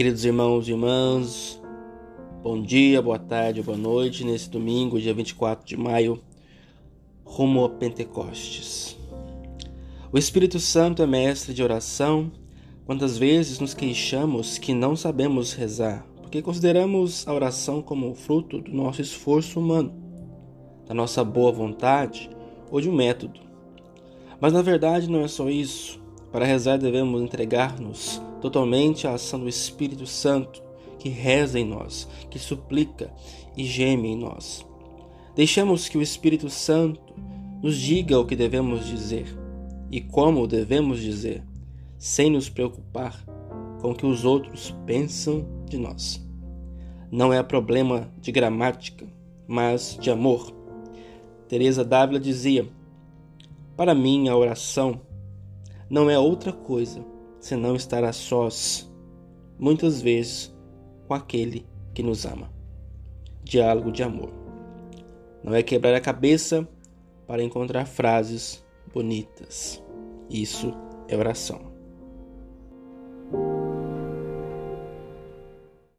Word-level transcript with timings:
Queridos 0.00 0.24
irmãos 0.24 0.66
e 0.66 0.70
irmãs, 0.70 1.60
bom 2.42 2.62
dia, 2.62 3.02
boa 3.02 3.18
tarde, 3.18 3.62
boa 3.62 3.76
noite 3.76 4.24
nesse 4.24 4.48
domingo, 4.48 4.98
dia 4.98 5.12
24 5.12 5.66
de 5.66 5.76
maio, 5.76 6.18
rumo 7.22 7.66
a 7.66 7.68
Pentecostes. 7.68 8.96
O 10.10 10.16
Espírito 10.16 10.58
Santo 10.58 11.02
é 11.02 11.06
mestre 11.06 11.52
de 11.52 11.62
oração. 11.62 12.32
Quantas 12.86 13.18
vezes 13.18 13.60
nos 13.60 13.74
queixamos 13.74 14.56
que 14.56 14.72
não 14.72 14.96
sabemos 14.96 15.52
rezar, 15.52 16.06
porque 16.22 16.40
consideramos 16.40 17.28
a 17.28 17.34
oração 17.34 17.82
como 17.82 18.14
fruto 18.14 18.58
do 18.58 18.72
nosso 18.72 19.02
esforço 19.02 19.60
humano, 19.60 19.92
da 20.88 20.94
nossa 20.94 21.22
boa 21.22 21.52
vontade 21.52 22.30
ou 22.70 22.80
de 22.80 22.88
um 22.88 22.96
método. 22.96 23.38
Mas 24.40 24.50
na 24.50 24.62
verdade 24.62 25.10
não 25.10 25.20
é 25.20 25.28
só 25.28 25.50
isso. 25.50 26.00
Para 26.32 26.44
rezar 26.44 26.78
devemos 26.78 27.20
entregar-nos 27.22 28.20
totalmente 28.40 29.06
à 29.06 29.14
ação 29.14 29.40
do 29.40 29.48
Espírito 29.48 30.06
Santo, 30.06 30.62
que 30.98 31.08
reza 31.08 31.58
em 31.58 31.64
nós, 31.64 32.08
que 32.30 32.38
suplica 32.38 33.12
e 33.56 33.64
geme 33.64 34.08
em 34.08 34.16
nós. 34.16 34.66
Deixamos 35.34 35.88
que 35.88 35.98
o 35.98 36.02
Espírito 36.02 36.48
Santo 36.50 37.00
nos 37.62 37.76
diga 37.76 38.18
o 38.18 38.26
que 38.26 38.36
devemos 38.36 38.86
dizer 38.86 39.26
e 39.90 40.00
como 40.00 40.46
devemos 40.46 41.00
dizer, 41.00 41.42
sem 41.98 42.30
nos 42.30 42.48
preocupar 42.48 43.24
com 43.80 43.90
o 43.90 43.94
que 43.94 44.06
os 44.06 44.24
outros 44.24 44.74
pensam 44.86 45.46
de 45.66 45.76
nós. 45.76 46.24
Não 47.10 47.32
é 47.32 47.42
problema 47.42 48.08
de 48.20 48.30
gramática, 48.30 49.06
mas 49.48 49.98
de 50.00 50.10
amor. 50.10 50.52
Teresa 51.48 51.84
Dávila 51.84 52.20
dizia: 52.20 52.68
Para 53.76 53.94
mim 53.94 54.28
a 54.28 54.36
oração 54.36 55.00
não 55.90 56.08
é 56.08 56.16
outra 56.16 56.52
coisa 56.52 57.04
senão 57.40 57.74
estar 57.74 58.04
a 58.04 58.12
sós, 58.12 58.88
muitas 59.58 60.00
vezes 60.00 60.54
com 61.08 61.14
aquele 61.14 61.66
que 61.92 62.02
nos 62.02 62.24
ama. 62.24 62.48
Diálogo 63.42 63.90
de 63.90 64.02
amor. 64.04 64.32
Não 65.42 65.52
é 65.54 65.62
quebrar 65.62 65.94
a 65.94 66.00
cabeça 66.00 66.68
para 67.26 67.42
encontrar 67.42 67.86
frases 67.86 68.64
bonitas. 68.94 69.82
Isso 70.28 70.72
é 71.08 71.16
oração. 71.16 71.69